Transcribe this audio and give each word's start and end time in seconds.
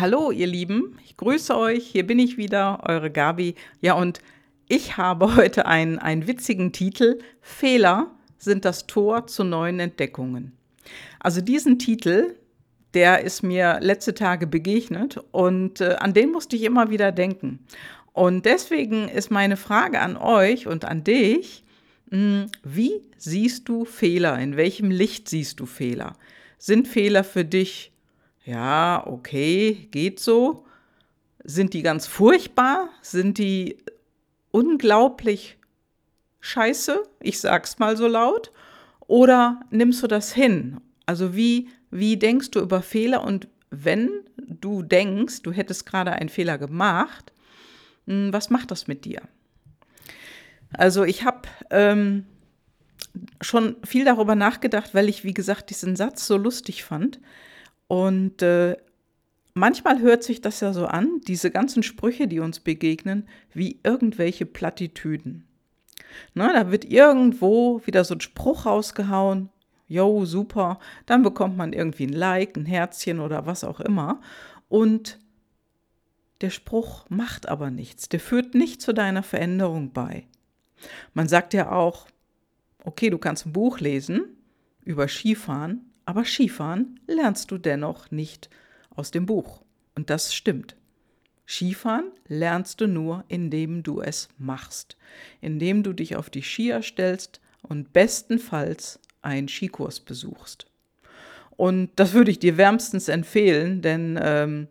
Hallo, 0.00 0.30
ihr 0.30 0.46
Lieben, 0.46 0.96
ich 1.04 1.16
grüße 1.16 1.56
euch. 1.56 1.88
Hier 1.88 2.06
bin 2.06 2.20
ich 2.20 2.36
wieder, 2.36 2.84
eure 2.86 3.10
Gabi. 3.10 3.56
Ja, 3.80 3.94
und 3.94 4.20
ich 4.68 4.96
habe 4.96 5.34
heute 5.36 5.66
einen, 5.66 5.98
einen 5.98 6.28
witzigen 6.28 6.70
Titel. 6.70 7.18
Fehler 7.40 8.14
sind 8.38 8.64
das 8.64 8.86
Tor 8.86 9.26
zu 9.26 9.42
neuen 9.42 9.80
Entdeckungen. 9.80 10.52
Also 11.18 11.40
diesen 11.40 11.80
Titel, 11.80 12.36
der 12.94 13.24
ist 13.24 13.42
mir 13.42 13.78
letzte 13.80 14.14
Tage 14.14 14.46
begegnet 14.46 15.18
und 15.32 15.80
äh, 15.80 15.96
an 15.98 16.14
den 16.14 16.30
musste 16.30 16.54
ich 16.54 16.62
immer 16.62 16.90
wieder 16.90 17.10
denken. 17.10 17.58
Und 18.12 18.46
deswegen 18.46 19.08
ist 19.08 19.32
meine 19.32 19.56
Frage 19.56 19.98
an 19.98 20.16
euch 20.16 20.68
und 20.68 20.84
an 20.84 21.02
dich, 21.02 21.64
mh, 22.10 22.18
hm, 22.18 22.50
wie 22.62 23.02
siehst 23.16 23.68
du 23.68 23.84
Fehler? 23.84 24.38
In 24.38 24.56
welchem 24.56 24.92
Licht 24.92 25.28
siehst 25.28 25.58
du 25.58 25.66
Fehler? 25.66 26.12
Sind 26.56 26.86
Fehler 26.86 27.24
für 27.24 27.44
dich 27.44 27.90
ja, 28.48 29.06
okay, 29.06 29.88
geht 29.90 30.20
so. 30.20 30.64
Sind 31.44 31.74
die 31.74 31.82
ganz 31.82 32.06
furchtbar? 32.06 32.88
Sind 33.02 33.36
die 33.36 33.76
unglaublich 34.52 35.58
scheiße? 36.40 37.02
Ich 37.20 37.40
sag's 37.40 37.78
mal 37.78 37.98
so 37.98 38.06
laut. 38.06 38.50
Oder 39.06 39.60
nimmst 39.70 40.02
du 40.02 40.06
das 40.06 40.32
hin? 40.32 40.80
Also 41.04 41.36
wie, 41.36 41.68
wie 41.90 42.16
denkst 42.16 42.50
du 42.52 42.60
über 42.60 42.80
Fehler 42.80 43.22
und 43.22 43.48
wenn 43.70 44.10
du 44.36 44.82
denkst, 44.82 45.42
du 45.42 45.52
hättest 45.52 45.84
gerade 45.84 46.12
einen 46.12 46.30
Fehler 46.30 46.56
gemacht, 46.56 47.32
hm, 48.06 48.32
was 48.32 48.48
macht 48.48 48.70
das 48.70 48.86
mit 48.86 49.04
dir? 49.04 49.20
Also 50.72 51.04
ich 51.04 51.22
habe 51.22 51.42
ähm, 51.68 52.24
schon 53.42 53.76
viel 53.84 54.06
darüber 54.06 54.34
nachgedacht, 54.34 54.94
weil 54.94 55.10
ich, 55.10 55.22
wie 55.22 55.34
gesagt, 55.34 55.68
diesen 55.68 55.96
Satz 55.96 56.26
so 56.26 56.38
lustig 56.38 56.82
fand. 56.82 57.20
Und 57.88 58.42
äh, 58.42 58.76
manchmal 59.54 60.00
hört 60.00 60.22
sich 60.22 60.40
das 60.40 60.60
ja 60.60 60.72
so 60.72 60.86
an, 60.86 61.20
diese 61.26 61.50
ganzen 61.50 61.82
Sprüche, 61.82 62.28
die 62.28 62.38
uns 62.38 62.60
begegnen, 62.60 63.26
wie 63.52 63.80
irgendwelche 63.82 64.46
Plattitüden. 64.46 65.46
Na, 66.34 66.52
da 66.52 66.70
wird 66.70 66.84
irgendwo 66.84 67.82
wieder 67.84 68.04
so 68.04 68.14
ein 68.14 68.20
Spruch 68.20 68.66
rausgehauen, 68.66 69.50
yo, 69.88 70.24
super, 70.24 70.78
dann 71.06 71.22
bekommt 71.22 71.56
man 71.56 71.72
irgendwie 71.72 72.06
ein 72.06 72.12
Like, 72.12 72.56
ein 72.56 72.66
Herzchen 72.66 73.20
oder 73.20 73.46
was 73.46 73.64
auch 73.64 73.80
immer. 73.80 74.20
Und 74.68 75.18
der 76.40 76.50
Spruch 76.50 77.06
macht 77.08 77.48
aber 77.48 77.70
nichts, 77.70 78.08
der 78.08 78.20
führt 78.20 78.54
nicht 78.54 78.80
zu 78.80 78.92
deiner 78.92 79.22
Veränderung 79.22 79.92
bei. 79.92 80.26
Man 81.14 81.26
sagt 81.26 81.54
ja 81.54 81.72
auch, 81.72 82.06
okay, 82.84 83.10
du 83.10 83.18
kannst 83.18 83.46
ein 83.46 83.52
Buch 83.52 83.80
lesen 83.80 84.36
über 84.84 85.08
Skifahren, 85.08 85.87
aber 86.08 86.24
Skifahren 86.24 86.98
lernst 87.06 87.50
du 87.50 87.58
dennoch 87.58 88.10
nicht 88.10 88.48
aus 88.88 89.10
dem 89.10 89.26
Buch. 89.26 89.60
Und 89.94 90.08
das 90.08 90.34
stimmt. 90.34 90.74
Skifahren 91.46 92.12
lernst 92.26 92.80
du 92.80 92.86
nur, 92.86 93.24
indem 93.28 93.82
du 93.82 94.00
es 94.00 94.30
machst, 94.38 94.96
indem 95.42 95.82
du 95.82 95.92
dich 95.92 96.16
auf 96.16 96.30
die 96.30 96.40
Skier 96.40 96.80
stellst 96.80 97.42
und 97.60 97.92
bestenfalls 97.92 99.00
einen 99.20 99.48
Skikurs 99.48 100.00
besuchst. 100.00 100.66
Und 101.58 101.90
das 101.96 102.14
würde 102.14 102.30
ich 102.30 102.38
dir 102.38 102.56
wärmstens 102.56 103.08
empfehlen, 103.08 103.82
denn 103.82 104.18
ähm, 104.22 104.68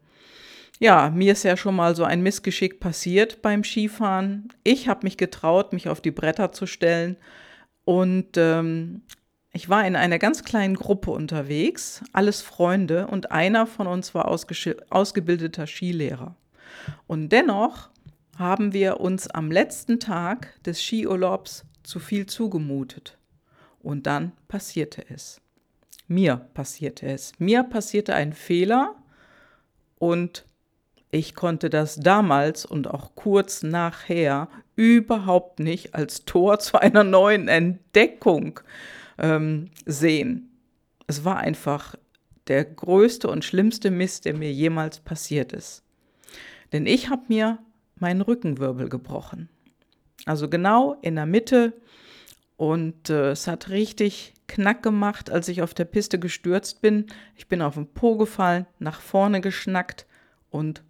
ja, 0.79 1.11
mir 1.11 1.33
ist 1.33 1.43
ja 1.43 1.55
schon 1.55 1.75
mal 1.75 1.95
so 1.95 2.03
ein 2.03 2.23
Missgeschick 2.23 2.79
passiert 2.79 3.43
beim 3.43 3.63
Skifahren. 3.63 4.47
Ich 4.63 4.87
habe 4.87 5.01
mich 5.03 5.17
getraut, 5.17 5.71
mich 5.71 5.87
auf 5.87 6.01
die 6.01 6.09
Bretter 6.09 6.51
zu 6.51 6.65
stellen 6.65 7.15
und 7.85 8.37
ähm, 8.37 9.03
ich 9.57 9.69
war 9.69 9.87
in 9.87 9.95
einer 9.95 10.19
ganz 10.19 10.43
kleinen 10.43 10.75
Gruppe 10.75 11.09
unterwegs, 11.09 12.03
alles 12.13 12.43
Freunde, 12.43 13.07
und 13.07 13.31
einer 13.31 13.65
von 13.65 13.87
uns 13.87 14.13
war 14.13 14.27
ausgebildeter 14.27 15.65
Skilehrer. 15.65 16.35
Und 17.07 17.29
dennoch 17.29 17.89
haben 18.37 18.71
wir 18.71 18.99
uns 18.99 19.27
am 19.27 19.49
letzten 19.51 19.99
Tag 19.99 20.63
des 20.63 20.79
Skiurlaubs 20.79 21.65
zu 21.81 21.99
viel 21.99 22.27
zugemutet. 22.27 23.17
Und 23.79 24.05
dann 24.05 24.31
passierte 24.47 25.03
es. 25.09 25.41
Mir 26.07 26.35
passierte 26.53 27.07
es. 27.07 27.31
Mir 27.39 27.63
passierte 27.63 28.13
ein 28.13 28.33
Fehler 28.33 28.93
und 29.97 30.45
ich 31.09 31.33
konnte 31.33 31.71
das 31.71 31.95
damals 31.95 32.63
und 32.63 32.87
auch 32.87 33.15
kurz 33.15 33.63
nachher 33.63 34.49
überhaupt 34.75 35.59
nicht 35.59 35.95
als 35.95 36.25
Tor 36.25 36.59
zu 36.59 36.79
einer 36.79 37.03
neuen 37.03 37.47
Entdeckung 37.47 38.59
ähm, 39.17 39.69
sehen. 39.85 40.49
Es 41.07 41.23
war 41.25 41.37
einfach 41.37 41.95
der 42.47 42.65
größte 42.65 43.29
und 43.29 43.43
schlimmste 43.43 43.91
Mist, 43.91 44.25
der 44.25 44.33
mir 44.33 44.51
jemals 44.51 44.99
passiert 44.99 45.53
ist. 45.53 45.83
Denn 46.71 46.85
ich 46.85 47.09
habe 47.09 47.23
mir 47.27 47.59
meinen 47.95 48.21
Rückenwirbel 48.21 48.89
gebrochen. 48.89 49.49
Also 50.25 50.49
genau 50.49 50.97
in 51.01 51.15
der 51.15 51.25
Mitte. 51.25 51.73
Und 52.57 53.09
äh, 53.09 53.31
es 53.31 53.47
hat 53.47 53.69
richtig 53.69 54.33
Knack 54.47 54.81
gemacht, 54.81 55.29
als 55.29 55.47
ich 55.47 55.61
auf 55.61 55.73
der 55.73 55.85
Piste 55.85 56.19
gestürzt 56.19 56.81
bin. 56.81 57.05
Ich 57.35 57.47
bin 57.47 57.61
auf 57.61 57.75
den 57.75 57.87
Po 57.87 58.17
gefallen, 58.17 58.65
nach 58.79 59.01
vorne 59.01 59.41
geschnackt 59.41 60.05
und 60.49 60.83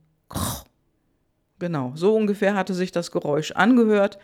genau, 1.59 1.91
so 1.95 2.15
ungefähr 2.15 2.55
hatte 2.55 2.73
sich 2.73 2.91
das 2.91 3.11
Geräusch 3.11 3.51
angehört. 3.51 4.17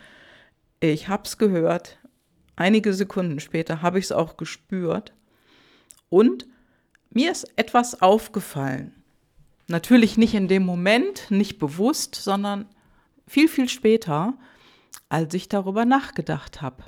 Ich 0.80 1.08
hab's 1.08 1.38
gehört, 1.38 1.98
Einige 2.56 2.92
Sekunden 2.94 3.40
später 3.40 3.82
habe 3.82 3.98
ich 3.98 4.06
es 4.06 4.12
auch 4.12 4.36
gespürt 4.36 5.12
und 6.08 6.46
mir 7.10 7.32
ist 7.32 7.46
etwas 7.56 8.02
aufgefallen. 8.02 8.92
Natürlich 9.66 10.18
nicht 10.18 10.34
in 10.34 10.48
dem 10.48 10.64
Moment, 10.64 11.30
nicht 11.30 11.58
bewusst, 11.58 12.14
sondern 12.14 12.66
viel, 13.26 13.48
viel 13.48 13.68
später, 13.68 14.34
als 15.08 15.32
ich 15.34 15.48
darüber 15.48 15.84
nachgedacht 15.84 16.60
habe. 16.60 16.84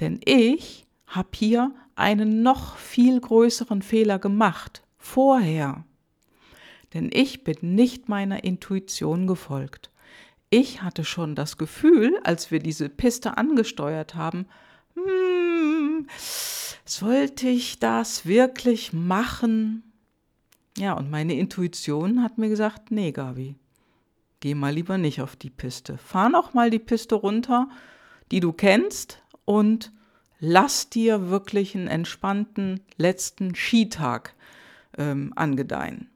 Denn 0.00 0.20
ich 0.24 0.86
habe 1.06 1.28
hier 1.34 1.72
einen 1.94 2.42
noch 2.42 2.76
viel 2.76 3.20
größeren 3.20 3.82
Fehler 3.82 4.18
gemacht, 4.18 4.82
vorher. 4.98 5.84
Denn 6.92 7.10
ich 7.12 7.44
bin 7.44 7.56
nicht 7.74 8.08
meiner 8.08 8.44
Intuition 8.44 9.26
gefolgt. 9.26 9.90
Ich 10.50 10.82
hatte 10.82 11.04
schon 11.04 11.34
das 11.34 11.56
Gefühl, 11.58 12.18
als 12.24 12.50
wir 12.50 12.58
diese 12.58 12.88
Piste 12.88 13.36
angesteuert 13.36 14.14
haben, 14.14 14.46
hm, 14.94 16.06
sollte 16.84 17.48
ich 17.48 17.78
das 17.78 18.26
wirklich 18.26 18.92
machen? 18.92 19.82
Ja, 20.76 20.94
und 20.94 21.10
meine 21.10 21.34
Intuition 21.34 22.22
hat 22.22 22.38
mir 22.38 22.48
gesagt, 22.48 22.90
nee, 22.90 23.12
Gabi, 23.12 23.56
geh 24.40 24.54
mal 24.54 24.72
lieber 24.72 24.98
nicht 24.98 25.20
auf 25.20 25.36
die 25.36 25.50
Piste. 25.50 25.98
Fahr 25.98 26.28
noch 26.28 26.54
mal 26.54 26.70
die 26.70 26.78
Piste 26.78 27.14
runter, 27.14 27.68
die 28.30 28.40
du 28.40 28.52
kennst 28.52 29.22
und 29.44 29.92
lass 30.40 30.90
dir 30.90 31.28
wirklich 31.30 31.74
einen 31.74 31.88
entspannten 31.88 32.80
letzten 32.96 33.54
Skitag 33.54 34.34
ähm, 34.98 35.32
angedeihen. 35.36 36.10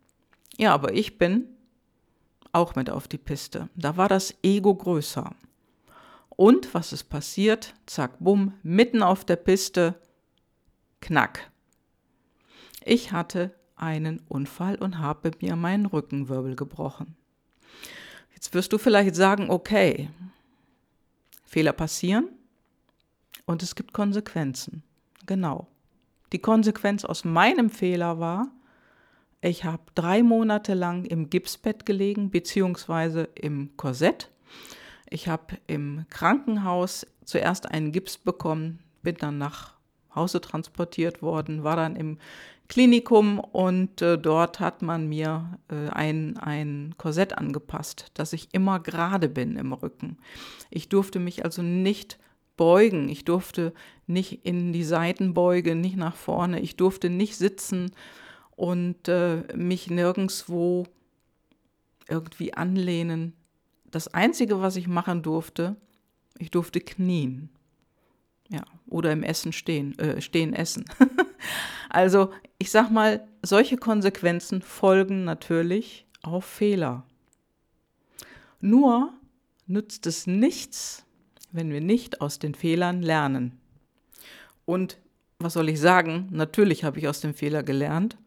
Ja, 0.56 0.75
aber 0.75 0.93
ich 0.93 1.19
bin 1.19 1.44
auch 2.53 2.75
mit 2.75 2.91
auf 2.91 3.09
die 3.09 3.19
Piste. 3.19 3.69
Da 3.77 3.97
war 3.97 4.09
das 4.09 4.34
Ego 4.43 4.75
größer. 4.75 5.34
Und 6.38 6.72
was 6.72 6.93
ist 6.93 7.10
passiert? 7.10 7.75
Zack, 7.87 8.21
bumm, 8.21 8.54
mitten 8.62 9.03
auf 9.03 9.25
der 9.25 9.34
Piste, 9.34 10.00
knack. 11.00 11.50
Ich 12.84 13.10
hatte 13.10 13.53
einen 13.75 14.21
Unfall 14.28 14.76
und 14.76 14.99
habe 15.00 15.32
mir 15.41 15.56
meinen 15.56 15.84
Rückenwirbel 15.84 16.54
gebrochen. 16.54 17.16
Jetzt 18.34 18.54
wirst 18.54 18.72
du 18.72 18.78
vielleicht 18.78 19.16
sagen, 19.16 19.50
okay, 19.50 20.10
Fehler 21.43 21.72
passieren 21.72 22.28
und 23.44 23.65
es 23.65 23.75
gibt 23.75 23.93
Konsequenzen. 23.93 24.84
Genau. 25.26 25.66
Die 26.31 26.38
Konsequenz 26.38 27.05
aus 27.05 27.25
meinem 27.25 27.69
Fehler 27.69 28.20
war, 28.20 28.47
ich 29.41 29.65
habe 29.65 29.82
drei 29.97 30.22
Monate 30.22 30.75
lang 30.75 31.05
im 31.05 31.31
Gipsbett 31.31 31.85
gelegen, 31.85 32.31
beziehungsweise 32.31 33.25
im 33.35 33.76
Korsett 33.76 34.31
ich 35.10 35.28
habe 35.28 35.58
im 35.66 36.05
Krankenhaus 36.10 37.06
zuerst 37.25 37.70
einen 37.70 37.93
Gips 37.93 38.19
bekommen, 38.19 38.81
bin 39.02 39.16
dann 39.16 39.38
nach 39.38 39.75
Hause 40.14 40.40
transportiert 40.40 41.22
worden, 41.22 41.64
war 41.64 41.76
dann 41.76 41.96
im 41.96 42.19
Klinikum 42.69 43.38
und 43.38 44.02
äh, 44.02 44.19
dort 44.19 44.60
hat 44.60 44.82
man 44.82 45.08
mir 45.08 45.58
äh, 45.70 45.88
ein, 45.88 46.37
ein 46.37 46.94
Korsett 46.99 47.37
angepasst, 47.38 48.10
dass 48.14 48.34
ich 48.34 48.49
immer 48.52 48.78
gerade 48.78 49.31
bin 49.31 49.56
im 49.56 49.72
Rücken. 49.72 50.19
Ich 50.70 50.90
durfte 50.90 51.19
mich 51.19 51.44
also 51.44 51.62
nicht 51.62 52.19
beugen, 52.58 53.08
ich 53.08 53.25
durfte 53.25 53.72
nicht 54.06 54.44
in 54.44 54.75
die 54.75 54.84
Seiten 54.84 55.32
beugen, 55.32 55.81
nicht 55.81 55.96
nach 55.96 56.16
vorne, 56.16 56.61
ich 56.61 56.76
durfte 56.76 57.08
nicht 57.08 57.37
sitzen 57.37 57.93
und 58.54 59.08
äh, 59.08 59.44
mich 59.56 59.88
nirgendwo 59.88 60.84
irgendwie 62.06 62.52
anlehnen 62.52 63.32
das 63.90 64.08
Einzige, 64.08 64.61
was 64.61 64.76
ich 64.76 64.88
machen 64.88 65.23
durfte, 65.23 65.76
ich 66.38 66.50
durfte 66.50 66.81
knien. 66.81 67.50
Ja, 68.50 68.62
oder 68.87 69.12
im 69.12 69.23
Essen 69.23 69.52
stehen, 69.52 69.99
äh, 69.99 70.23
stehen 70.23 70.55
essen. 70.55 70.85
also, 71.90 72.32
ich 72.58 72.70
sag 72.70 72.90
mal, 72.90 73.29
solche 73.43 73.76
Konsequenzen 73.76 74.62
folgen 74.62 75.25
natürlich 75.25 76.06
auf 76.23 76.44
Fehler. 76.44 77.05
Nur 78.61 79.12
nützt 79.67 80.06
es 80.06 80.26
nichts, 80.26 81.05
wenn 81.52 81.70
wir 81.70 81.81
nicht 81.81 82.20
aus 82.20 82.38
den 82.38 82.55
Fehlern 82.55 83.02
lernen. 83.02 83.61
Und 84.64 84.99
was 85.38 85.52
soll 85.52 85.69
ich 85.69 85.81
sagen? 85.81 86.29
Natürlich 86.31 86.85
habe 86.85 86.99
ich 86.99 87.08
aus 87.08 87.20
dem 87.20 87.35
Fehler 87.35 87.62
gelernt 87.62 88.19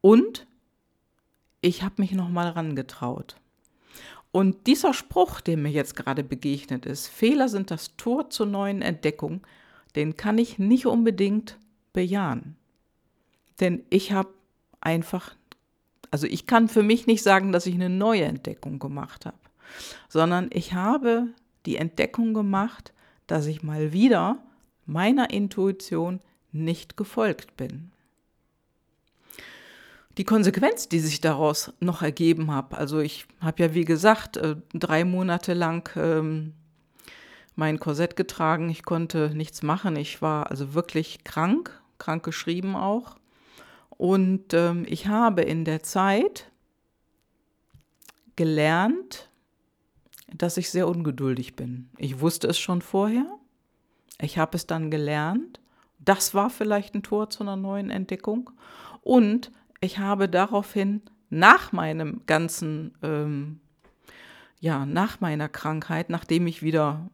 und 0.00 0.46
ich 1.60 1.82
habe 1.82 2.02
mich 2.02 2.12
noch 2.12 2.28
mal 2.28 2.48
rangetraut. 2.48 3.36
Und 4.34 4.66
dieser 4.66 4.94
Spruch, 4.94 5.40
der 5.40 5.56
mir 5.56 5.70
jetzt 5.70 5.94
gerade 5.94 6.24
begegnet 6.24 6.86
ist, 6.86 7.06
Fehler 7.06 7.48
sind 7.48 7.70
das 7.70 7.96
Tor 7.96 8.30
zur 8.30 8.46
neuen 8.46 8.82
Entdeckung, 8.82 9.46
den 9.94 10.16
kann 10.16 10.38
ich 10.38 10.58
nicht 10.58 10.86
unbedingt 10.86 11.56
bejahen. 11.92 12.56
Denn 13.60 13.84
ich 13.90 14.10
habe 14.10 14.30
einfach, 14.80 15.36
also 16.10 16.26
ich 16.26 16.48
kann 16.48 16.68
für 16.68 16.82
mich 16.82 17.06
nicht 17.06 17.22
sagen, 17.22 17.52
dass 17.52 17.66
ich 17.66 17.76
eine 17.76 17.88
neue 17.88 18.24
Entdeckung 18.24 18.80
gemacht 18.80 19.24
habe, 19.24 19.38
sondern 20.08 20.50
ich 20.52 20.72
habe 20.72 21.28
die 21.64 21.76
Entdeckung 21.76 22.34
gemacht, 22.34 22.92
dass 23.28 23.46
ich 23.46 23.62
mal 23.62 23.92
wieder 23.92 24.38
meiner 24.84 25.30
Intuition 25.30 26.18
nicht 26.50 26.96
gefolgt 26.96 27.56
bin. 27.56 27.92
Die 30.16 30.24
Konsequenz, 30.24 30.88
die 30.88 31.00
sich 31.00 31.20
daraus 31.20 31.72
noch 31.80 32.02
ergeben 32.02 32.50
habe, 32.52 32.76
also 32.76 33.00
ich 33.00 33.26
habe 33.40 33.62
ja 33.62 33.74
wie 33.74 33.84
gesagt 33.84 34.36
äh, 34.36 34.56
drei 34.72 35.04
Monate 35.04 35.54
lang 35.54 35.90
ähm, 35.96 36.54
mein 37.56 37.78
Korsett 37.80 38.14
getragen, 38.16 38.68
ich 38.68 38.84
konnte 38.84 39.30
nichts 39.34 39.62
machen, 39.62 39.96
ich 39.96 40.22
war 40.22 40.50
also 40.50 40.74
wirklich 40.74 41.24
krank, 41.24 41.80
krank 41.98 42.24
geschrieben 42.24 42.76
auch. 42.76 43.16
Und 43.90 44.54
ähm, 44.54 44.84
ich 44.88 45.06
habe 45.06 45.42
in 45.42 45.64
der 45.64 45.82
Zeit 45.82 46.50
gelernt, 48.36 49.30
dass 50.32 50.56
ich 50.56 50.70
sehr 50.70 50.88
ungeduldig 50.88 51.54
bin. 51.54 51.90
Ich 51.96 52.20
wusste 52.20 52.48
es 52.48 52.58
schon 52.58 52.82
vorher. 52.82 53.26
Ich 54.20 54.38
habe 54.38 54.56
es 54.56 54.66
dann 54.66 54.90
gelernt. 54.90 55.60
Das 55.98 56.34
war 56.34 56.50
vielleicht 56.50 56.94
ein 56.94 57.02
Tor 57.02 57.30
zu 57.30 57.44
einer 57.44 57.56
neuen 57.56 57.90
Entdeckung. 57.90 58.50
Und 59.02 59.52
ich 59.84 59.98
habe 59.98 60.28
daraufhin 60.28 61.02
nach 61.30 61.72
meinem 61.72 62.22
ganzen, 62.26 62.94
ähm, 63.02 63.60
ja, 64.60 64.86
nach 64.86 65.20
meiner 65.20 65.48
Krankheit, 65.48 66.10
nachdem 66.10 66.46
ich 66.46 66.62
wieder 66.62 67.10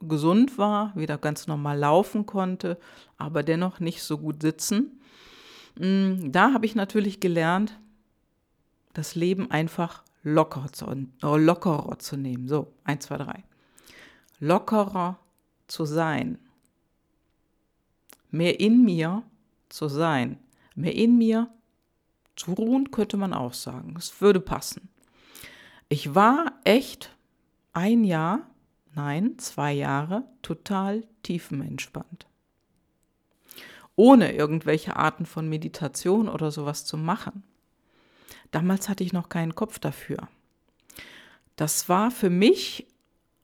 gesund 0.00 0.58
war, 0.58 0.94
wieder 0.94 1.18
ganz 1.18 1.46
normal 1.46 1.78
laufen 1.78 2.26
konnte, 2.26 2.78
aber 3.16 3.42
dennoch 3.42 3.80
nicht 3.80 4.02
so 4.02 4.18
gut 4.18 4.42
sitzen, 4.42 5.00
mm, 5.78 6.30
da 6.32 6.52
habe 6.52 6.66
ich 6.66 6.74
natürlich 6.74 7.20
gelernt, 7.20 7.78
das 8.92 9.14
Leben 9.14 9.50
einfach 9.50 10.02
locker 10.22 10.66
zu, 10.72 10.86
äh, 10.86 11.06
lockerer 11.22 11.98
zu 11.98 12.16
nehmen. 12.16 12.48
So, 12.48 12.72
eins, 12.84 13.06
zwei, 13.06 13.18
drei. 13.18 13.44
Lockerer 14.40 15.18
zu 15.66 15.84
sein. 15.84 16.38
Mehr 18.30 18.60
in 18.60 18.84
mir 18.84 19.22
zu 19.68 19.88
sein. 19.88 20.38
Mehr 20.74 20.94
in 20.94 21.16
mir 21.16 21.48
ruhen, 22.48 22.90
könnte 22.90 23.16
man 23.16 23.32
auch 23.32 23.54
sagen. 23.54 23.94
Es 23.98 24.20
würde 24.20 24.40
passen. 24.40 24.88
Ich 25.88 26.14
war 26.14 26.52
echt 26.64 27.14
ein 27.72 28.04
Jahr 28.04 28.46
nein, 28.96 29.38
zwei 29.38 29.72
Jahre 29.72 30.24
total 30.42 31.04
tiefenentspannt. 31.22 32.26
Ohne 33.94 34.34
irgendwelche 34.34 34.96
Arten 34.96 35.26
von 35.26 35.48
Meditation 35.48 36.28
oder 36.28 36.50
sowas 36.50 36.84
zu 36.84 36.96
machen. 36.96 37.44
Damals 38.50 38.88
hatte 38.88 39.04
ich 39.04 39.12
noch 39.12 39.28
keinen 39.28 39.54
Kopf 39.54 39.78
dafür. 39.78 40.28
Das 41.56 41.88
war 41.88 42.10
für 42.10 42.30
mich 42.30 42.86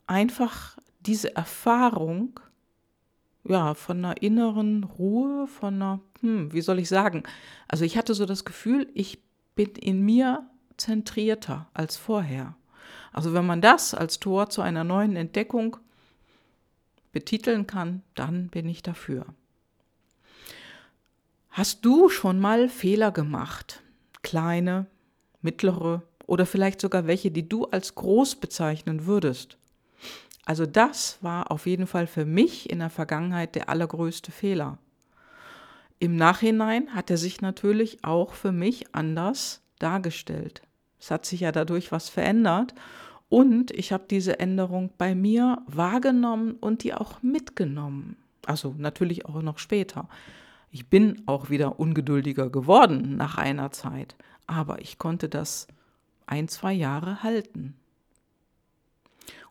einfach 0.06 0.76
diese 1.00 1.34
Erfahrung, 1.36 2.40
ja, 3.44 3.74
von 3.74 3.98
einer 3.98 4.22
inneren 4.22 4.84
Ruhe, 4.84 5.46
von 5.46 5.74
einer, 5.74 6.00
hm, 6.22 6.52
wie 6.52 6.60
soll 6.62 6.78
ich 6.78 6.88
sagen? 6.88 7.24
Also 7.69 7.84
ich 7.84 7.96
hatte 7.96 8.14
so 8.14 8.26
das 8.26 8.44
Gefühl, 8.44 8.88
ich 8.94 9.19
bin 9.54 9.70
in 9.72 10.02
mir 10.02 10.46
zentrierter 10.76 11.69
als 11.74 11.96
vorher. 11.96 12.56
Also 13.12 13.34
wenn 13.34 13.46
man 13.46 13.60
das 13.60 13.94
als 13.94 14.20
Tor 14.20 14.48
zu 14.48 14.62
einer 14.62 14.84
neuen 14.84 15.16
Entdeckung 15.16 15.76
betiteln 17.12 17.66
kann, 17.66 18.02
dann 18.14 18.48
bin 18.48 18.69
ich 18.69 18.82
dafür. 18.82 19.26
Hast 21.50 21.84
du 21.84 22.08
schon 22.08 22.40
mal 22.40 22.70
Fehler 22.70 23.12
gemacht? 23.12 23.82
Kleine, 24.22 24.86
mittlere 25.42 26.02
oder 26.26 26.46
vielleicht 26.46 26.80
sogar 26.80 27.06
welche, 27.06 27.30
die 27.30 27.48
du 27.48 27.66
als 27.66 27.94
groß 27.94 28.36
bezeichnen 28.36 29.04
würdest? 29.04 29.58
Also 30.46 30.64
das 30.66 31.18
war 31.20 31.50
auf 31.50 31.66
jeden 31.66 31.86
Fall 31.86 32.06
für 32.06 32.25
mich 32.25 32.70
in 32.70 32.78
der 32.78 32.90
Vergangenheit 32.90 33.54
der 33.54 33.68
allergrößte 33.68 34.32
Fehler. 34.32 34.78
Im 36.02 36.16
Nachhinein 36.16 36.96
hat 36.96 37.10
er 37.10 37.16
sich 37.16 37.43
natürlich 37.43 38.02
auch 38.02 38.32
für 38.32 38.50
mich 38.50 38.93
anders 38.93 39.62
dargestellt. 39.78 40.62
Es 40.99 41.12
hat 41.12 41.25
sich 41.25 41.38
ja 41.38 41.52
dadurch 41.52 41.93
was 41.93 42.08
verändert. 42.08 42.75
Und 43.28 43.70
ich 43.70 43.93
habe 43.93 44.06
diese 44.10 44.40
Änderung 44.40 44.90
bei 44.99 45.14
mir 45.14 45.62
wahrgenommen 45.69 46.54
und 46.54 46.82
die 46.82 46.93
auch 46.93 47.22
mitgenommen. 47.22 48.16
Also 48.44 48.75
natürlich 48.76 49.26
auch 49.26 49.43
noch 49.43 49.58
später. 49.58 50.08
Ich 50.72 50.88
bin 50.90 51.22
auch 51.26 51.50
wieder 51.50 51.78
ungeduldiger 51.78 52.50
geworden 52.50 53.16
nach 53.16 53.38
einer 53.38 53.70
Zeit, 53.70 54.16
aber 54.49 54.81
ich 54.81 54.99
konnte 54.99 55.28
das 55.28 55.69
ein, 56.26 56.49
zwei 56.49 56.72
Jahre 56.72 57.22
halten. 57.22 57.76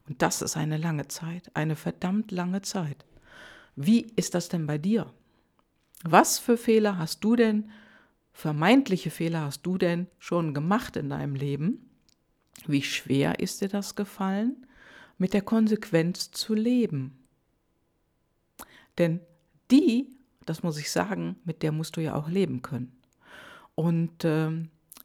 Und 0.06 0.21
das 0.21 0.42
ist 0.42 0.57
eine 0.57 0.75
lange 0.75 1.07
Zeit, 1.07 1.50
eine 1.53 1.77
verdammt 1.77 2.30
lange 2.30 2.62
Zeit. 2.62 3.06
Wie 3.77 4.01
ist 4.18 4.36
das 4.36 4.50
denn 4.50 4.68
bei 4.68 4.77
dir? 4.77 5.13
Was 6.03 6.39
für 6.39 6.57
Fehler 6.57 6.98
hast 6.98 7.24
du 7.24 7.36
denn 7.36 7.69
vermeintliche 8.33 9.12
Fehler 9.12 9.42
hast 9.42 9.63
du 9.63 9.77
denn 9.77 10.07
schon 10.18 10.53
gemacht 10.53 10.95
in 10.95 11.09
deinem 11.09 11.36
Leben? 11.36 11.89
Wie 12.65 12.81
schwer 12.81 13.39
ist 13.39 13.62
dir 13.62 13.68
das 13.68 13.95
gefallen, 13.95 14.65
mit 15.18 15.33
der 15.33 15.42
Konsequenz 15.42 16.31
zu 16.31 16.53
leben? 16.53 17.18
Denn 18.98 19.19
die, 19.69 20.09
das 20.45 20.63
muss 20.63 20.77
ich 20.77 20.92
sagen, 20.92 21.38
mit 21.44 21.63
der 21.63 21.71
musst 21.71 21.98
du 21.98 22.01
ja 22.01 22.15
auch 22.15 22.30
leben 22.30 22.62
können. 22.62 22.92
Und 23.75 24.24
äh, 24.25 24.51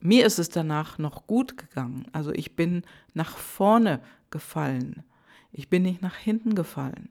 mir 0.00 0.26
ist 0.26 0.38
es 0.38 0.48
danach 0.48 0.98
noch 0.98 1.26
gut 1.26 1.56
gegangen. 1.56 2.06
Also 2.12 2.32
ich 2.32 2.56
bin 2.56 2.82
nach 3.14 3.36
vorne 3.36 4.00
gefallen. 4.30 5.04
Ich 5.52 5.70
bin 5.70 5.82
nicht 5.82 6.02
nach 6.02 6.16
hinten 6.16 6.54
gefallen. 6.54 7.08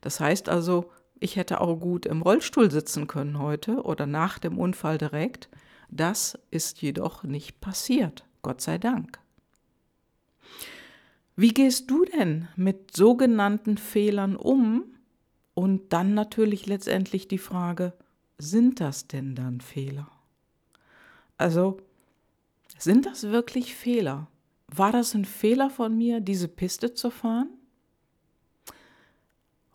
Das 0.00 0.20
heißt 0.20 0.48
also, 0.48 0.90
ich 1.22 1.36
hätte 1.36 1.60
auch 1.60 1.76
gut 1.76 2.06
im 2.06 2.22
Rollstuhl 2.22 2.70
sitzen 2.70 3.06
können 3.06 3.38
heute 3.38 3.82
oder 3.82 4.06
nach 4.06 4.38
dem 4.38 4.58
Unfall 4.58 4.98
direkt. 4.98 5.48
Das 5.90 6.38
ist 6.50 6.82
jedoch 6.82 7.22
nicht 7.22 7.60
passiert, 7.60 8.24
Gott 8.42 8.60
sei 8.60 8.78
Dank. 8.78 9.18
Wie 11.36 11.54
gehst 11.54 11.90
du 11.90 12.04
denn 12.04 12.48
mit 12.56 12.96
sogenannten 12.96 13.78
Fehlern 13.78 14.36
um? 14.36 14.84
Und 15.54 15.92
dann 15.92 16.14
natürlich 16.14 16.66
letztendlich 16.66 17.28
die 17.28 17.38
Frage, 17.38 17.92
sind 18.38 18.80
das 18.80 19.06
denn 19.06 19.34
dann 19.34 19.60
Fehler? 19.60 20.10
Also, 21.36 21.78
sind 22.78 23.06
das 23.06 23.24
wirklich 23.24 23.74
Fehler? 23.74 24.28
War 24.68 24.92
das 24.92 25.14
ein 25.14 25.26
Fehler 25.26 25.68
von 25.68 25.96
mir, 25.96 26.20
diese 26.20 26.48
Piste 26.48 26.94
zu 26.94 27.10
fahren? 27.10 27.50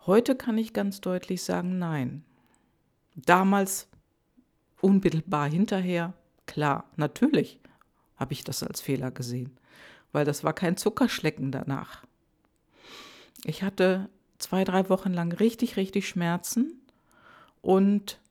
Heute 0.08 0.38
kann 0.38 0.58
ich 0.58 0.72
ganz 0.72 1.02
deutlich 1.02 1.44
sagen, 1.44 1.80
nein. 1.80 2.24
Damals 3.16 3.90
unmittelbar 4.80 5.50
hinterher, 5.50 6.14
klar, 6.46 6.86
natürlich 6.96 7.60
habe 8.16 8.32
ich 8.32 8.46
das 8.46 8.64
als 8.64 8.80
Fehler 8.80 9.12
gesehen, 9.12 9.58
weil 10.14 10.24
das 10.24 10.46
war 10.46 10.54
kein 10.54 10.78
Zuckerschlecken 10.78 11.52
danach. 11.52 12.06
Ich 13.44 13.64
hatte 13.64 14.10
zwei, 14.38 14.64
drei 14.64 14.88
Wochen 14.88 15.14
lang 15.14 15.34
richtig, 15.34 15.76
richtig 15.76 16.08
Schmerzen 16.08 16.80
und 17.62 18.22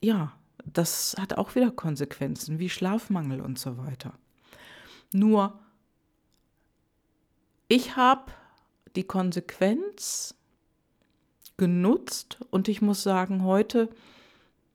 ja, 0.00 0.32
das 0.64 1.16
hat 1.18 1.36
auch 1.36 1.54
wieder 1.54 1.70
Konsequenzen 1.70 2.58
wie 2.58 2.70
Schlafmangel 2.70 3.42
und 3.42 3.58
so 3.58 3.76
weiter. 3.76 4.14
Nur, 5.12 5.58
ich 7.68 7.96
habe 7.96 8.32
die 8.94 9.04
Konsequenz 9.04 10.34
genutzt 11.56 12.38
und 12.50 12.68
ich 12.68 12.82
muss 12.82 13.02
sagen, 13.02 13.44
heute, 13.44 13.88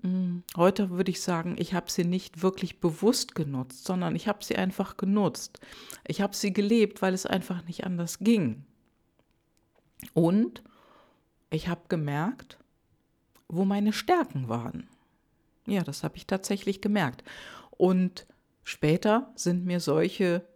hm, 0.01 0.43
heute 0.55 0.89
würde 0.89 1.11
ich 1.11 1.21
sagen, 1.21 1.55
ich 1.57 1.73
habe 1.73 1.91
sie 1.91 2.03
nicht 2.05 2.41
wirklich 2.41 2.79
bewusst 2.79 3.35
genutzt, 3.35 3.85
sondern 3.85 4.15
ich 4.15 4.27
habe 4.27 4.43
sie 4.43 4.55
einfach 4.55 4.97
genutzt. 4.97 5.59
Ich 6.07 6.21
habe 6.21 6.35
sie 6.35 6.53
gelebt, 6.53 7.01
weil 7.01 7.13
es 7.13 7.25
einfach 7.25 7.65
nicht 7.65 7.85
anders 7.85 8.19
ging. 8.19 8.65
Und 10.13 10.63
ich 11.51 11.67
habe 11.67 11.81
gemerkt, 11.89 12.57
wo 13.47 13.65
meine 13.65 13.93
Stärken 13.93 14.49
waren. 14.49 14.87
Ja, 15.67 15.83
das 15.83 16.03
habe 16.03 16.17
ich 16.17 16.25
tatsächlich 16.25 16.81
gemerkt. 16.81 17.23
Und 17.69 18.25
später 18.63 19.31
sind 19.35 19.65
mir 19.65 19.79
solche, 19.79 20.47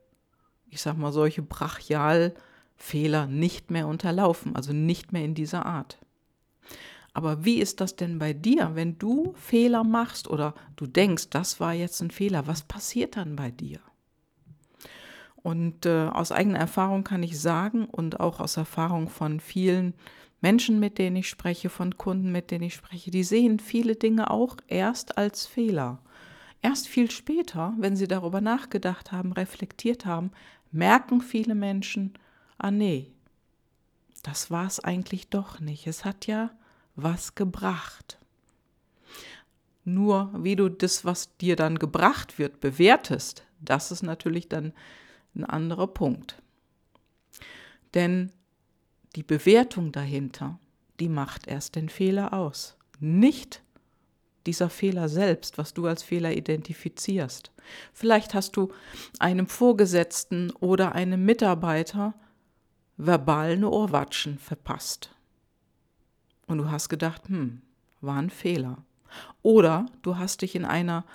ich 0.69 0.81
sag 0.81 0.97
mal, 0.97 1.11
solche 1.11 1.43
Brachialfehler 1.43 3.27
nicht 3.27 3.69
mehr 3.69 3.87
unterlaufen, 3.87 4.55
also 4.55 4.73
nicht 4.73 5.13
mehr 5.13 5.23
in 5.23 5.35
dieser 5.35 5.65
Art. 5.65 5.99
Aber 7.15 7.45
wie 7.45 7.59
ist 7.59 7.79
das 7.79 7.95
denn 7.95 8.19
bei 8.19 8.33
dir, 8.33 8.71
wenn 8.73 8.99
du 8.99 9.33
Fehler 9.37 9.85
machst 9.85 10.29
oder 10.29 10.53
du 10.75 10.85
denkst, 10.85 11.29
das 11.29 11.61
war 11.61 11.73
jetzt 11.73 12.01
ein 12.01 12.11
Fehler? 12.11 12.45
Was 12.45 12.63
passiert 12.63 13.15
dann 13.15 13.37
bei 13.37 13.51
dir? 13.51 13.79
Und 15.37 15.85
äh, 15.85 16.09
aus 16.09 16.33
eigener 16.33 16.59
Erfahrung 16.59 17.05
kann 17.05 17.23
ich 17.23 17.39
sagen 17.39 17.85
und 17.85 18.19
auch 18.19 18.41
aus 18.41 18.57
Erfahrung 18.57 19.07
von 19.07 19.39
vielen 19.39 19.93
Menschen, 20.41 20.77
mit 20.81 20.97
denen 20.97 21.15
ich 21.15 21.29
spreche, 21.29 21.69
von 21.69 21.97
Kunden, 21.97 22.33
mit 22.33 22.51
denen 22.51 22.65
ich 22.65 22.73
spreche, 22.73 23.11
die 23.11 23.23
sehen 23.23 23.59
viele 23.59 23.95
Dinge 23.95 24.29
auch 24.29 24.57
erst 24.67 25.17
als 25.17 25.45
Fehler. 25.45 25.99
Erst 26.61 26.89
viel 26.89 27.09
später, 27.09 27.73
wenn 27.77 27.95
sie 27.95 28.09
darüber 28.09 28.41
nachgedacht 28.41 29.13
haben, 29.13 29.31
reflektiert 29.31 30.05
haben, 30.05 30.31
merken 30.73 31.21
viele 31.21 31.55
Menschen, 31.55 32.15
ah 32.57 32.71
nee, 32.71 33.13
das 34.21 34.51
war 34.51 34.67
es 34.67 34.81
eigentlich 34.81 35.29
doch 35.29 35.61
nicht. 35.61 35.87
Es 35.87 36.03
hat 36.03 36.27
ja 36.27 36.49
was 36.95 37.35
gebracht. 37.35 38.19
Nur 39.83 40.31
wie 40.37 40.55
du 40.55 40.69
das, 40.69 41.05
was 41.05 41.37
dir 41.37 41.55
dann 41.55 41.77
gebracht 41.77 42.39
wird, 42.39 42.59
bewertest, 42.59 43.45
das 43.59 43.91
ist 43.91 44.01
natürlich 44.01 44.49
dann 44.49 44.73
ein 45.35 45.43
anderer 45.43 45.87
Punkt. 45.87 46.41
Denn 47.93 48.31
die 49.15 49.23
Bewertung 49.23 49.91
dahinter, 49.91 50.59
die 50.99 51.09
macht 51.09 51.47
erst 51.47 51.75
den 51.75 51.89
Fehler 51.89 52.33
aus. 52.33 52.77
Nicht 52.99 53.61
dieser 54.45 54.69
Fehler 54.69 55.09
selbst, 55.09 55.57
was 55.57 55.73
du 55.73 55.87
als 55.87 56.03
Fehler 56.03 56.33
identifizierst. 56.35 57.51
Vielleicht 57.93 58.33
hast 58.33 58.57
du 58.57 58.71
einem 59.19 59.47
Vorgesetzten 59.47 60.51
oder 60.51 60.93
einem 60.93 61.25
Mitarbeiter 61.25 62.13
verbal 62.97 63.51
eine 63.51 63.69
Ohrwatschen 63.69 64.37
verpasst. 64.37 65.14
Und 66.47 66.57
du 66.59 66.69
hast 66.69 66.89
gedacht, 66.89 67.27
hm, 67.27 67.61
war 68.01 68.17
ein 68.17 68.29
Fehler. 68.29 68.77
Oder 69.41 69.85
du 70.01 70.17
hast 70.17 70.41
dich 70.41 70.55
in 70.55 70.65
einer 70.65 71.05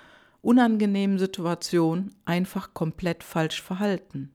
unangenehmen 0.41 1.19
Situation 1.19 2.11
einfach 2.25 2.73
komplett 2.73 3.23
falsch 3.23 3.61
verhalten 3.61 4.31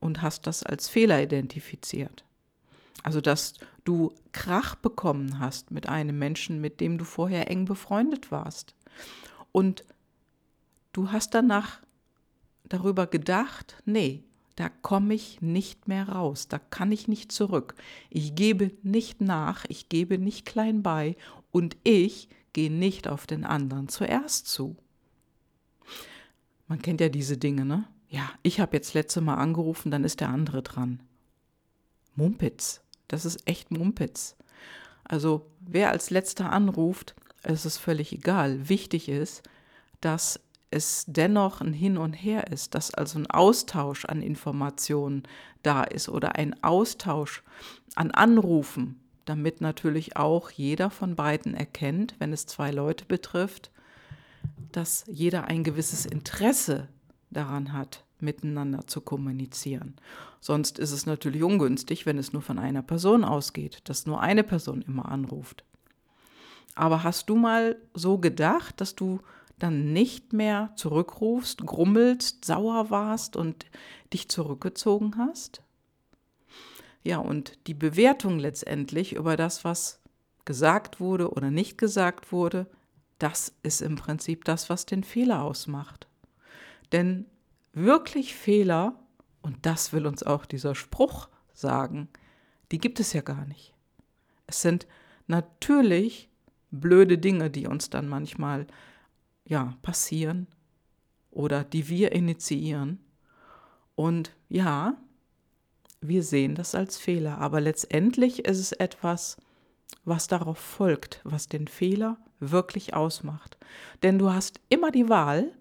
und 0.00 0.22
hast 0.22 0.46
das 0.46 0.62
als 0.62 0.88
Fehler 0.88 1.22
identifiziert. 1.22 2.24
Also, 3.02 3.20
dass 3.20 3.54
du 3.84 4.12
Krach 4.32 4.76
bekommen 4.76 5.38
hast 5.40 5.70
mit 5.70 5.88
einem 5.88 6.18
Menschen, 6.18 6.60
mit 6.60 6.80
dem 6.80 6.98
du 6.98 7.04
vorher 7.04 7.50
eng 7.50 7.64
befreundet 7.64 8.30
warst. 8.30 8.74
Und 9.50 9.84
du 10.92 11.10
hast 11.10 11.34
danach 11.34 11.80
darüber 12.64 13.06
gedacht, 13.06 13.76
nee, 13.84 14.22
da 14.56 14.68
komme 14.68 15.14
ich 15.14 15.40
nicht 15.40 15.88
mehr 15.88 16.08
raus, 16.08 16.48
da 16.48 16.58
kann 16.58 16.92
ich 16.92 17.08
nicht 17.08 17.32
zurück. 17.32 17.74
Ich 18.10 18.34
gebe 18.34 18.72
nicht 18.82 19.20
nach, 19.20 19.64
ich 19.68 19.88
gebe 19.88 20.18
nicht 20.18 20.46
klein 20.46 20.82
bei 20.82 21.16
und 21.50 21.76
ich 21.84 22.28
gehe 22.52 22.70
nicht 22.70 23.08
auf 23.08 23.26
den 23.26 23.44
anderen 23.44 23.88
zuerst 23.88 24.46
zu. 24.46 24.76
Man 26.68 26.82
kennt 26.82 27.00
ja 27.00 27.08
diese 27.08 27.36
Dinge, 27.36 27.64
ne? 27.64 27.88
Ja, 28.08 28.30
ich 28.42 28.60
habe 28.60 28.76
jetzt 28.76 28.92
letzte 28.92 29.22
Mal 29.22 29.36
angerufen, 29.36 29.90
dann 29.90 30.04
ist 30.04 30.20
der 30.20 30.28
andere 30.28 30.62
dran. 30.62 31.00
Mumpitz, 32.14 32.82
das 33.08 33.24
ist 33.24 33.48
echt 33.48 33.70
Mumpitz. 33.70 34.36
Also 35.04 35.50
wer 35.60 35.90
als 35.90 36.10
letzter 36.10 36.52
anruft, 36.52 37.14
es 37.42 37.64
ist 37.64 37.78
völlig 37.78 38.12
egal. 38.12 38.68
Wichtig 38.68 39.08
ist, 39.08 39.42
dass 40.00 40.40
es 40.72 41.04
dennoch 41.06 41.60
ein 41.60 41.72
Hin 41.72 41.98
und 41.98 42.14
Her 42.14 42.48
ist, 42.48 42.74
dass 42.74 42.92
also 42.92 43.18
ein 43.18 43.30
Austausch 43.30 44.04
an 44.04 44.22
Informationen 44.22 45.22
da 45.62 45.84
ist 45.84 46.08
oder 46.08 46.36
ein 46.36 46.62
Austausch 46.62 47.42
an 47.94 48.10
Anrufen, 48.10 49.00
damit 49.24 49.60
natürlich 49.60 50.16
auch 50.16 50.50
jeder 50.50 50.90
von 50.90 51.14
beiden 51.14 51.54
erkennt, 51.54 52.14
wenn 52.18 52.32
es 52.32 52.46
zwei 52.46 52.70
Leute 52.70 53.04
betrifft, 53.04 53.70
dass 54.72 55.04
jeder 55.06 55.44
ein 55.44 55.64
gewisses 55.64 56.06
Interesse 56.06 56.88
daran 57.30 57.72
hat, 57.72 58.04
miteinander 58.18 58.86
zu 58.86 59.00
kommunizieren. 59.00 59.96
Sonst 60.40 60.78
ist 60.78 60.92
es 60.92 61.06
natürlich 61.06 61.42
ungünstig, 61.42 62.06
wenn 62.06 62.18
es 62.18 62.32
nur 62.32 62.42
von 62.42 62.58
einer 62.58 62.82
Person 62.82 63.24
ausgeht, 63.24 63.80
dass 63.84 64.06
nur 64.06 64.20
eine 64.20 64.42
Person 64.42 64.82
immer 64.82 65.10
anruft. 65.10 65.64
Aber 66.74 67.02
hast 67.02 67.28
du 67.28 67.36
mal 67.36 67.76
so 67.94 68.18
gedacht, 68.18 68.80
dass 68.80 68.94
du 68.94 69.20
dann 69.62 69.92
nicht 69.92 70.32
mehr 70.32 70.72
zurückrufst, 70.76 71.64
grummelst, 71.64 72.44
sauer 72.44 72.90
warst 72.90 73.36
und 73.36 73.66
dich 74.12 74.28
zurückgezogen 74.28 75.16
hast? 75.16 75.62
Ja, 77.04 77.18
und 77.18 77.58
die 77.66 77.74
Bewertung 77.74 78.38
letztendlich 78.38 79.14
über 79.14 79.36
das, 79.36 79.64
was 79.64 80.00
gesagt 80.44 81.00
wurde 81.00 81.30
oder 81.30 81.50
nicht 81.50 81.78
gesagt 81.78 82.32
wurde, 82.32 82.66
das 83.18 83.54
ist 83.62 83.82
im 83.82 83.96
Prinzip 83.96 84.44
das, 84.44 84.68
was 84.68 84.86
den 84.86 85.04
Fehler 85.04 85.42
ausmacht. 85.42 86.08
Denn 86.90 87.26
wirklich 87.72 88.34
Fehler, 88.34 88.96
und 89.42 89.64
das 89.64 89.92
will 89.92 90.06
uns 90.06 90.22
auch 90.22 90.44
dieser 90.44 90.74
Spruch 90.74 91.28
sagen, 91.54 92.08
die 92.72 92.78
gibt 92.78 93.00
es 93.00 93.12
ja 93.12 93.20
gar 93.20 93.44
nicht. 93.46 93.74
Es 94.46 94.62
sind 94.62 94.86
natürlich 95.26 96.28
blöde 96.70 97.18
Dinge, 97.18 97.50
die 97.50 97.66
uns 97.66 97.90
dann 97.90 98.08
manchmal 98.08 98.66
ja, 99.44 99.76
passieren 99.82 100.46
oder 101.30 101.64
die 101.64 101.88
wir 101.88 102.12
initiieren. 102.12 103.00
Und 103.94 104.32
ja, 104.48 104.96
wir 106.00 106.22
sehen 106.22 106.54
das 106.54 106.74
als 106.74 106.98
Fehler, 106.98 107.38
aber 107.38 107.60
letztendlich 107.60 108.44
ist 108.44 108.58
es 108.58 108.72
etwas, 108.72 109.36
was 110.04 110.26
darauf 110.26 110.58
folgt, 110.58 111.20
was 111.24 111.48
den 111.48 111.68
Fehler 111.68 112.16
wirklich 112.40 112.94
ausmacht. 112.94 113.56
Denn 114.02 114.18
du 114.18 114.32
hast 114.32 114.60
immer 114.68 114.90
die 114.90 115.08
Wahl, 115.08 115.52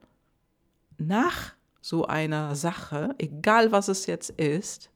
nach 0.98 1.54
so 1.82 2.06
einer 2.06 2.56
Sache, 2.56 3.16
egal 3.18 3.72
was 3.72 3.88
es 3.88 4.06
jetzt 4.06 4.30
ist, 4.32 4.92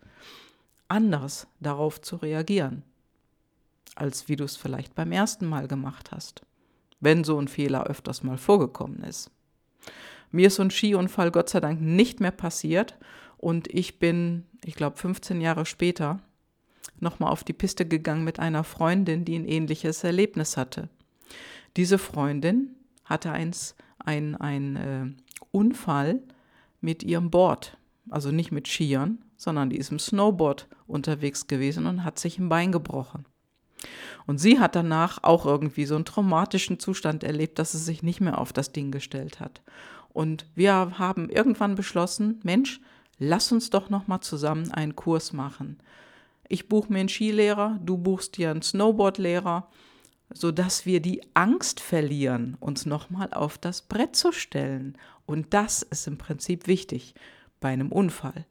anders 0.88 1.48
darauf 1.60 2.00
zu 2.02 2.16
reagieren, 2.18 2.84
als 3.96 4.28
wie 4.28 4.36
du 4.36 4.44
es 4.44 4.56
vielleicht 4.56 4.94
beim 4.94 5.12
ersten 5.12 5.48
Mal 5.48 5.68
gemacht 5.68 6.12
hast 6.12 6.44
wenn 7.06 7.24
so 7.24 7.40
ein 7.40 7.48
Fehler 7.48 7.86
öfters 7.86 8.24
mal 8.24 8.38
vorgekommen 8.38 9.04
ist. 9.04 9.32
Mir 10.32 10.48
ist 10.48 10.56
so 10.56 10.64
ein 10.64 10.72
Skiunfall 10.72 11.32
Gott 11.32 11.50
sei 11.50 11.62
Dank 11.62 11.80
nicht 11.80 12.20
mehr 12.20 12.32
passiert 12.32 12.98
und 13.38 13.68
ich 13.74 14.00
bin, 14.00 14.44
ich 14.66 14.76
glaube, 14.76 14.98
15 14.98 15.40
Jahre 15.40 15.66
später 15.66 16.20
nochmal 17.00 17.32
auf 17.32 17.44
die 17.44 17.54
Piste 17.54 17.86
gegangen 17.86 18.24
mit 18.24 18.40
einer 18.40 18.64
Freundin, 18.64 19.24
die 19.24 19.36
ein 19.36 19.48
ähnliches 19.48 20.04
Erlebnis 20.04 20.58
hatte. 20.58 20.90
Diese 21.78 21.98
Freundin 21.98 22.76
hatte 23.06 23.32
eins, 23.32 23.76
ein, 24.00 24.36
ein 24.36 24.76
äh, 24.76 25.06
Unfall 25.52 26.22
mit 26.82 27.04
ihrem 27.04 27.30
Board, 27.30 27.78
also 28.10 28.32
nicht 28.32 28.52
mit 28.52 28.68
Skiern, 28.68 29.24
sondern 29.38 29.70
die 29.70 29.78
ist 29.78 29.92
im 29.92 30.00
Snowboard 30.00 30.68
unterwegs 30.88 31.48
gewesen 31.48 31.86
und 31.86 32.04
hat 32.04 32.18
sich 32.18 32.40
ein 32.40 32.50
Bein 32.50 32.72
gebrochen. 32.72 33.26
Und 34.26 34.40
sie 34.40 34.60
hat 34.60 34.76
danach 34.76 35.24
auch 35.24 35.46
irgendwie 35.46 35.86
so 35.86 35.96
einen 35.96 36.06
traumatischen 36.06 36.80
Zustand 36.80 37.24
erlebt, 37.24 37.60
dass 37.60 37.74
sie 37.74 37.78
sich 37.78 38.04
nicht 38.04 38.22
mehr 38.22 38.40
auf 38.40 38.54
das 38.54 38.72
Ding 38.72 38.92
gestellt 38.92 39.40
hat. 39.40 39.62
Und 40.14 40.46
wir 40.56 40.98
haben 40.98 41.30
irgendwann 41.30 41.76
beschlossen, 41.76 42.40
Mensch, 42.44 42.80
lass 43.20 43.52
uns 43.52 43.70
doch 43.70 43.90
noch 43.90 44.08
mal 44.08 44.22
zusammen 44.22 44.72
einen 44.72 44.96
Kurs 44.96 45.34
machen. 45.34 45.78
Ich 46.48 46.70
buche 46.70 46.92
mir 46.92 47.00
einen 47.00 47.10
Skilehrer, 47.10 47.80
du 47.84 47.98
buchst 47.98 48.38
dir 48.38 48.52
einen 48.52 48.62
Snowboardlehrer, 48.62 49.68
sodass 50.34 50.86
wir 50.86 51.02
die 51.02 51.22
Angst 51.34 51.80
verlieren, 51.80 52.58
uns 52.60 52.86
noch 52.86 53.10
mal 53.10 53.34
auf 53.34 53.58
das 53.58 53.82
Brett 53.84 54.16
zu 54.16 54.32
stellen. 54.32 54.98
Und 55.26 55.54
das 55.54 55.82
ist 55.82 56.08
im 56.08 56.18
Prinzip 56.18 56.68
wichtig 56.68 57.14
bei 57.60 57.70
einem 57.70 57.92
Unfall, 57.92 58.46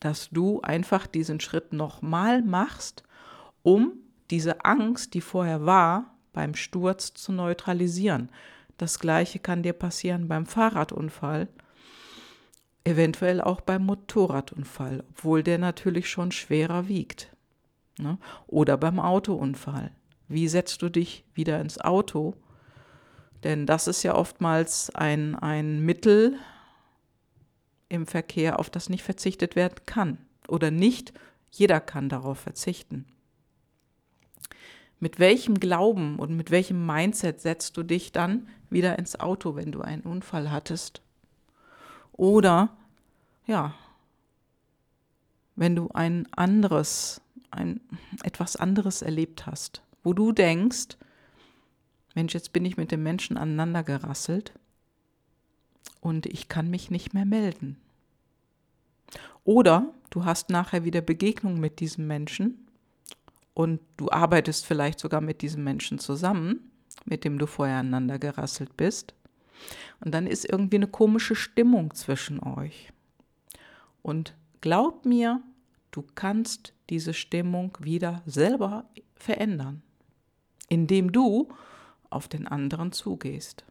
dass 0.00 0.30
du 0.30 0.60
einfach 0.62 1.06
diesen 1.06 1.40
Schritt 1.40 1.72
noch 1.72 2.02
mal 2.02 2.42
machst, 2.42 3.02
um 3.62 3.92
diese 4.32 4.64
Angst, 4.64 5.12
die 5.12 5.20
vorher 5.20 5.66
war, 5.66 6.16
beim 6.32 6.54
Sturz 6.54 7.12
zu 7.12 7.32
neutralisieren. 7.32 8.30
Das 8.78 8.98
gleiche 8.98 9.38
kann 9.38 9.62
dir 9.62 9.74
passieren 9.74 10.26
beim 10.26 10.46
Fahrradunfall, 10.46 11.48
eventuell 12.84 13.42
auch 13.42 13.60
beim 13.60 13.84
Motorradunfall, 13.84 15.04
obwohl 15.10 15.42
der 15.42 15.58
natürlich 15.58 16.08
schon 16.08 16.32
schwerer 16.32 16.88
wiegt. 16.88 17.30
Ne? 17.98 18.16
Oder 18.46 18.78
beim 18.78 18.98
Autounfall. 18.98 19.90
Wie 20.28 20.48
setzt 20.48 20.80
du 20.80 20.88
dich 20.88 21.26
wieder 21.34 21.60
ins 21.60 21.78
Auto? 21.78 22.34
Denn 23.44 23.66
das 23.66 23.86
ist 23.86 24.02
ja 24.02 24.14
oftmals 24.14 24.88
ein, 24.94 25.34
ein 25.34 25.84
Mittel 25.84 26.38
im 27.90 28.06
Verkehr, 28.06 28.58
auf 28.58 28.70
das 28.70 28.88
nicht 28.88 29.02
verzichtet 29.02 29.56
werden 29.56 29.84
kann. 29.84 30.16
Oder 30.48 30.70
nicht 30.70 31.12
jeder 31.50 31.80
kann 31.80 32.08
darauf 32.08 32.38
verzichten. 32.38 33.04
Mit 35.02 35.18
welchem 35.18 35.58
Glauben 35.58 36.20
und 36.20 36.36
mit 36.36 36.52
welchem 36.52 36.86
Mindset 36.86 37.40
setzt 37.40 37.76
du 37.76 37.82
dich 37.82 38.12
dann 38.12 38.46
wieder 38.70 39.00
ins 39.00 39.18
Auto, 39.18 39.56
wenn 39.56 39.72
du 39.72 39.80
einen 39.80 40.02
Unfall 40.02 40.52
hattest? 40.52 41.02
Oder 42.12 42.68
ja, 43.44 43.74
wenn 45.56 45.74
du 45.74 45.88
ein 45.88 46.32
anderes, 46.32 47.20
ein 47.50 47.80
etwas 48.22 48.54
anderes 48.54 49.02
erlebt 49.02 49.44
hast, 49.44 49.82
wo 50.04 50.12
du 50.12 50.30
denkst, 50.30 50.96
Mensch, 52.14 52.32
jetzt 52.32 52.52
bin 52.52 52.64
ich 52.64 52.76
mit 52.76 52.92
dem 52.92 53.02
Menschen 53.02 53.36
aneinander 53.36 53.82
gerasselt 53.82 54.52
und 56.00 56.26
ich 56.26 56.46
kann 56.46 56.70
mich 56.70 56.92
nicht 56.92 57.12
mehr 57.12 57.26
melden. 57.26 57.76
Oder 59.42 59.92
du 60.10 60.24
hast 60.24 60.48
nachher 60.48 60.84
wieder 60.84 61.00
Begegnung 61.00 61.58
mit 61.58 61.80
diesem 61.80 62.06
Menschen 62.06 62.61
und 63.54 63.80
du 63.96 64.10
arbeitest 64.10 64.66
vielleicht 64.66 64.98
sogar 64.98 65.20
mit 65.20 65.42
diesem 65.42 65.64
Menschen 65.64 65.98
zusammen, 65.98 66.70
mit 67.04 67.24
dem 67.24 67.38
du 67.38 67.46
vorher 67.46 67.78
aneinander 67.78 68.18
gerasselt 68.18 68.76
bist. 68.76 69.14
Und 70.00 70.12
dann 70.12 70.26
ist 70.26 70.44
irgendwie 70.44 70.76
eine 70.76 70.88
komische 70.88 71.34
Stimmung 71.34 71.94
zwischen 71.94 72.42
euch. 72.42 72.92
Und 74.02 74.34
glaub 74.60 75.04
mir, 75.04 75.42
du 75.90 76.04
kannst 76.14 76.74
diese 76.90 77.14
Stimmung 77.14 77.76
wieder 77.80 78.22
selber 78.26 78.88
verändern, 79.14 79.82
indem 80.68 81.12
du 81.12 81.48
auf 82.10 82.28
den 82.28 82.46
anderen 82.46 82.92
zugehst. 82.92 83.64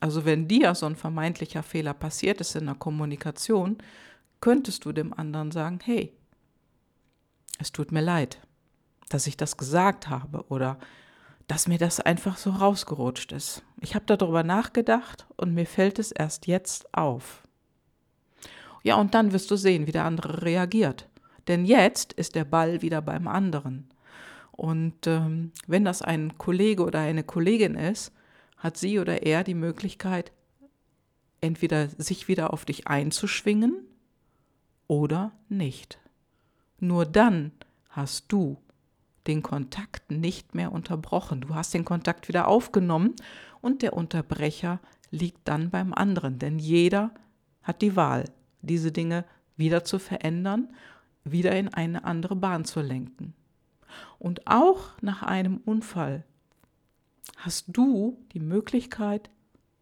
Also 0.00 0.24
wenn 0.24 0.48
dir 0.48 0.74
so 0.74 0.86
ein 0.86 0.96
vermeintlicher 0.96 1.62
Fehler 1.62 1.94
passiert 1.94 2.40
ist 2.40 2.56
in 2.56 2.66
der 2.66 2.74
Kommunikation, 2.74 3.78
könntest 4.40 4.84
du 4.84 4.92
dem 4.92 5.12
anderen 5.12 5.52
sagen, 5.52 5.78
hey, 5.84 6.12
es 7.58 7.72
tut 7.72 7.92
mir 7.92 8.00
leid, 8.00 8.40
dass 9.12 9.26
ich 9.26 9.36
das 9.36 9.56
gesagt 9.56 10.08
habe 10.08 10.44
oder 10.48 10.78
dass 11.48 11.68
mir 11.68 11.78
das 11.78 12.00
einfach 12.00 12.36
so 12.36 12.50
rausgerutscht 12.50 13.32
ist. 13.32 13.62
Ich 13.80 13.94
habe 13.94 14.06
darüber 14.06 14.42
nachgedacht 14.42 15.26
und 15.36 15.54
mir 15.54 15.66
fällt 15.66 15.98
es 15.98 16.12
erst 16.12 16.46
jetzt 16.46 16.94
auf. 16.94 17.42
Ja, 18.82 18.96
und 18.96 19.14
dann 19.14 19.32
wirst 19.32 19.50
du 19.50 19.56
sehen, 19.56 19.86
wie 19.86 19.92
der 19.92 20.04
andere 20.04 20.42
reagiert. 20.42 21.08
Denn 21.48 21.64
jetzt 21.64 22.12
ist 22.12 22.34
der 22.34 22.44
Ball 22.44 22.82
wieder 22.82 23.02
beim 23.02 23.28
anderen. 23.28 23.88
Und 24.52 25.06
ähm, 25.06 25.52
wenn 25.66 25.84
das 25.84 26.02
ein 26.02 26.38
Kollege 26.38 26.84
oder 26.84 27.00
eine 27.00 27.24
Kollegin 27.24 27.74
ist, 27.74 28.12
hat 28.56 28.76
sie 28.76 28.98
oder 28.98 29.22
er 29.22 29.44
die 29.44 29.54
Möglichkeit, 29.54 30.32
entweder 31.40 31.88
sich 31.88 32.28
wieder 32.28 32.52
auf 32.52 32.64
dich 32.64 32.86
einzuschwingen 32.86 33.86
oder 34.86 35.32
nicht. 35.48 35.98
Nur 36.78 37.04
dann 37.04 37.52
hast 37.88 38.26
du 38.28 38.58
den 39.26 39.42
Kontakt 39.42 40.10
nicht 40.10 40.54
mehr 40.54 40.72
unterbrochen. 40.72 41.40
Du 41.40 41.54
hast 41.54 41.74
den 41.74 41.84
Kontakt 41.84 42.28
wieder 42.28 42.48
aufgenommen 42.48 43.14
und 43.60 43.82
der 43.82 43.94
Unterbrecher 43.94 44.80
liegt 45.10 45.46
dann 45.46 45.70
beim 45.70 45.92
anderen, 45.92 46.38
denn 46.38 46.58
jeder 46.58 47.12
hat 47.62 47.82
die 47.82 47.96
Wahl, 47.96 48.24
diese 48.62 48.92
Dinge 48.92 49.24
wieder 49.56 49.84
zu 49.84 49.98
verändern, 49.98 50.72
wieder 51.24 51.56
in 51.56 51.68
eine 51.68 52.04
andere 52.04 52.34
Bahn 52.34 52.64
zu 52.64 52.80
lenken. 52.80 53.34
Und 54.18 54.46
auch 54.46 55.00
nach 55.02 55.22
einem 55.22 55.58
Unfall 55.58 56.24
hast 57.36 57.66
du 57.68 58.18
die 58.32 58.40
Möglichkeit 58.40 59.30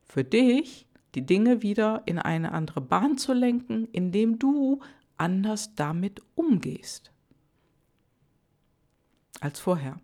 für 0.02 0.24
dich, 0.24 0.86
die 1.14 1.24
Dinge 1.24 1.62
wieder 1.62 2.02
in 2.06 2.18
eine 2.18 2.52
andere 2.52 2.80
Bahn 2.80 3.16
zu 3.16 3.32
lenken, 3.32 3.88
indem 3.92 4.38
du 4.38 4.80
anders 5.16 5.74
damit 5.74 6.22
umgehst 6.34 7.09
als 9.40 9.60
vorher. 9.60 9.98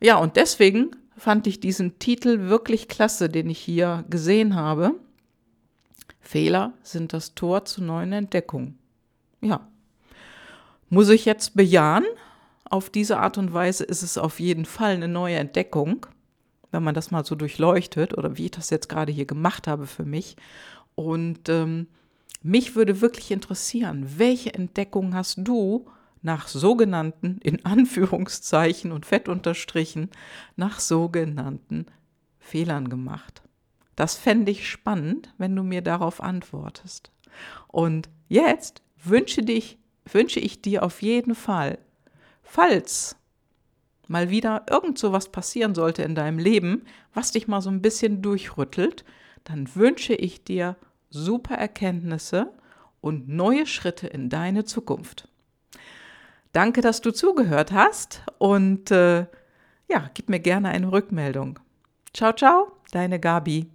Ja, 0.00 0.16
und 0.16 0.36
deswegen 0.36 0.90
fand 1.16 1.46
ich 1.46 1.60
diesen 1.60 1.98
Titel 1.98 2.48
wirklich 2.48 2.88
klasse, 2.88 3.28
den 3.28 3.48
ich 3.48 3.58
hier 3.58 4.04
gesehen 4.10 4.54
habe. 4.54 4.94
Fehler 6.20 6.74
sind 6.82 7.12
das 7.12 7.34
Tor 7.34 7.64
zu 7.64 7.82
neuen 7.82 8.12
Entdeckungen. 8.12 8.78
Ja. 9.40 9.66
Muss 10.88 11.08
ich 11.08 11.24
jetzt 11.24 11.54
bejahen? 11.54 12.04
Auf 12.68 12.90
diese 12.90 13.18
Art 13.18 13.38
und 13.38 13.52
Weise 13.52 13.84
ist 13.84 14.02
es 14.02 14.18
auf 14.18 14.40
jeden 14.40 14.64
Fall 14.64 14.94
eine 14.94 15.08
neue 15.08 15.36
Entdeckung, 15.36 16.06
wenn 16.72 16.82
man 16.82 16.94
das 16.94 17.12
mal 17.12 17.24
so 17.24 17.36
durchleuchtet 17.36 18.18
oder 18.18 18.36
wie 18.36 18.46
ich 18.46 18.50
das 18.50 18.70
jetzt 18.70 18.88
gerade 18.88 19.12
hier 19.12 19.24
gemacht 19.24 19.68
habe 19.68 19.86
für 19.86 20.04
mich. 20.04 20.36
Und 20.96 21.48
ähm, 21.48 21.86
mich 22.42 22.74
würde 22.74 23.00
wirklich 23.00 23.30
interessieren, 23.30 24.06
welche 24.16 24.52
Entdeckung 24.52 25.14
hast 25.14 25.38
du 25.38 25.86
nach 26.26 26.48
sogenannten, 26.48 27.38
in 27.38 27.64
Anführungszeichen 27.64 28.90
und 28.90 29.06
fett 29.06 29.28
unterstrichen, 29.28 30.10
nach 30.56 30.80
sogenannten 30.80 31.86
Fehlern 32.40 32.88
gemacht. 32.88 33.42
Das 33.94 34.16
fände 34.16 34.50
ich 34.50 34.68
spannend, 34.68 35.32
wenn 35.38 35.54
du 35.54 35.62
mir 35.62 35.82
darauf 35.82 36.20
antwortest. 36.20 37.12
Und 37.68 38.08
jetzt 38.28 38.82
wünsche, 39.02 39.42
dich, 39.42 39.78
wünsche 40.04 40.40
ich 40.40 40.60
dir 40.60 40.82
auf 40.82 41.00
jeden 41.00 41.36
Fall, 41.36 41.78
falls 42.42 43.14
mal 44.08 44.28
wieder 44.28 44.66
irgend 44.68 44.98
so 44.98 45.12
was 45.12 45.30
passieren 45.30 45.76
sollte 45.76 46.02
in 46.02 46.16
deinem 46.16 46.40
Leben, 46.40 46.86
was 47.14 47.30
dich 47.30 47.46
mal 47.46 47.62
so 47.62 47.70
ein 47.70 47.82
bisschen 47.82 48.20
durchrüttelt, 48.20 49.04
dann 49.44 49.72
wünsche 49.76 50.14
ich 50.14 50.42
dir 50.42 50.76
super 51.08 51.54
Erkenntnisse 51.54 52.52
und 53.00 53.28
neue 53.28 53.66
Schritte 53.66 54.08
in 54.08 54.28
deine 54.28 54.64
Zukunft. 54.64 55.28
Danke, 56.56 56.80
dass 56.80 57.02
du 57.02 57.10
zugehört 57.10 57.70
hast 57.72 58.22
und 58.38 58.90
äh, 58.90 59.26
ja, 59.90 60.10
gib 60.14 60.30
mir 60.30 60.40
gerne 60.40 60.70
eine 60.70 60.90
Rückmeldung. 60.90 61.58
Ciao, 62.14 62.32
ciao, 62.32 62.72
deine 62.92 63.20
Gabi. 63.20 63.66